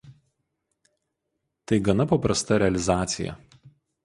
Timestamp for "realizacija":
2.65-3.39